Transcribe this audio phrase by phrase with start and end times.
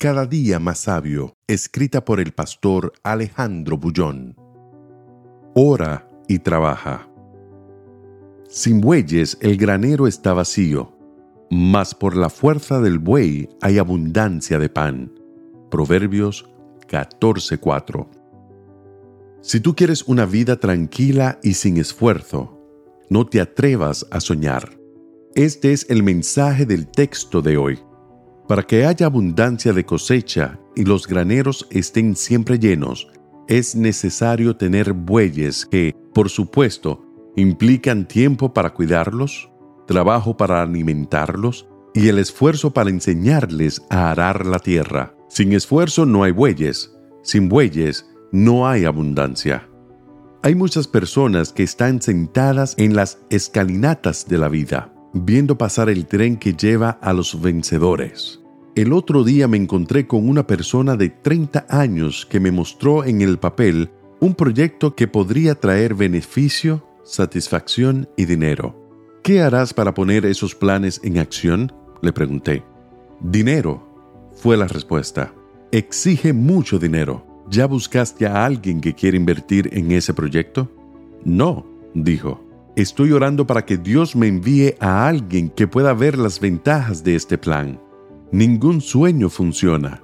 [0.00, 4.36] Cada día más sabio, escrita por el pastor Alejandro Bullón.
[5.56, 7.10] Ora y trabaja.
[8.48, 10.96] Sin bueyes el granero está vacío,
[11.50, 15.12] mas por la fuerza del buey hay abundancia de pan.
[15.68, 16.48] Proverbios
[16.86, 18.08] 14:4.
[19.40, 22.56] Si tú quieres una vida tranquila y sin esfuerzo,
[23.10, 24.78] no te atrevas a soñar.
[25.34, 27.87] Este es el mensaje del texto de hoy.
[28.48, 33.08] Para que haya abundancia de cosecha y los graneros estén siempre llenos,
[33.46, 37.04] es necesario tener bueyes que, por supuesto,
[37.36, 39.50] implican tiempo para cuidarlos,
[39.86, 45.14] trabajo para alimentarlos y el esfuerzo para enseñarles a arar la tierra.
[45.28, 49.68] Sin esfuerzo no hay bueyes, sin bueyes no hay abundancia.
[50.42, 56.06] Hay muchas personas que están sentadas en las escalinatas de la vida, viendo pasar el
[56.06, 58.40] tren que lleva a los vencedores.
[58.74, 63.22] El otro día me encontré con una persona de 30 años que me mostró en
[63.22, 68.76] el papel un proyecto que podría traer beneficio, satisfacción y dinero.
[69.22, 71.72] ¿Qué harás para poner esos planes en acción?
[72.02, 72.62] Le pregunté.
[73.20, 73.84] Dinero,
[74.36, 75.34] fue la respuesta.
[75.72, 77.26] Exige mucho dinero.
[77.50, 80.70] ¿Ya buscaste a alguien que quiera invertir en ese proyecto?
[81.24, 82.47] No, dijo.
[82.78, 87.16] Estoy orando para que Dios me envíe a alguien que pueda ver las ventajas de
[87.16, 87.80] este plan.
[88.30, 90.00] Ningún sueño funciona,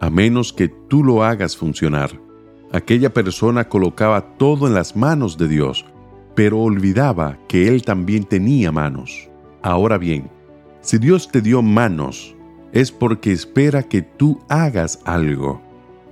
[0.00, 2.20] a menos que tú lo hagas funcionar.
[2.72, 5.84] Aquella persona colocaba todo en las manos de Dios,
[6.34, 9.30] pero olvidaba que Él también tenía manos.
[9.62, 10.28] Ahora bien,
[10.80, 12.34] si Dios te dio manos,
[12.72, 15.62] es porque espera que tú hagas algo.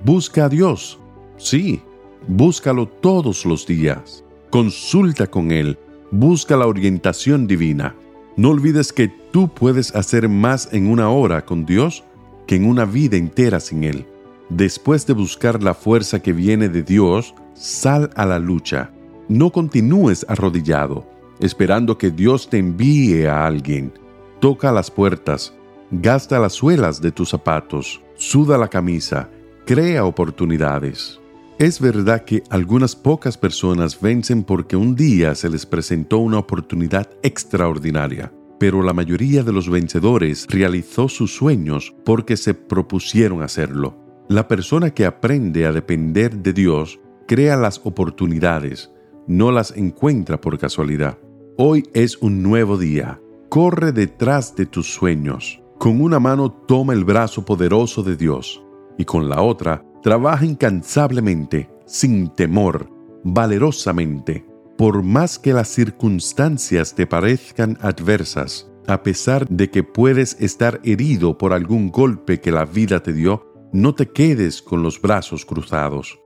[0.04, 0.96] Busca a Dios.
[1.38, 1.82] Sí,
[2.28, 4.24] búscalo todos los días.
[4.50, 5.76] Consulta con Él
[6.10, 7.94] busca la orientación divina.
[8.36, 12.04] No olvides que tú puedes hacer más en una hora con Dios
[12.46, 14.06] que en una vida entera sin Él.
[14.48, 18.90] Después de buscar la fuerza que viene de Dios, sal a la lucha.
[19.28, 21.06] No continúes arrodillado,
[21.40, 23.92] esperando que Dios te envíe a alguien.
[24.40, 25.54] Toca las puertas,
[25.90, 29.30] gasta las suelas de tus zapatos, suda la camisa,
[29.64, 31.20] crea oportunidades.
[31.58, 37.08] Es verdad que algunas pocas personas vencen porque un día se les presentó una oportunidad
[37.22, 43.96] extraordinaria, pero la mayoría de los vencedores realizó sus sueños porque se propusieron hacerlo.
[44.28, 46.98] La persona que aprende a depender de Dios
[47.28, 48.90] crea las oportunidades,
[49.28, 51.18] no las encuentra por casualidad.
[51.56, 53.20] Hoy es un nuevo día.
[53.48, 55.62] Corre detrás de tus sueños.
[55.78, 58.63] Con una mano toma el brazo poderoso de Dios
[58.98, 62.90] y con la otra Trabaja incansablemente, sin temor,
[63.24, 64.44] valerosamente,
[64.76, 71.38] por más que las circunstancias te parezcan adversas, a pesar de que puedes estar herido
[71.38, 76.20] por algún golpe que la vida te dio, no te quedes con los brazos cruzados.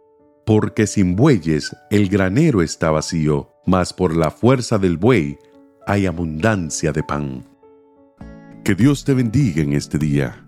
[0.45, 5.39] Porque sin bueyes el granero está vacío, mas por la fuerza del buey
[5.87, 7.45] hay abundancia de pan.
[8.65, 10.48] Que Dios te bendiga en este día.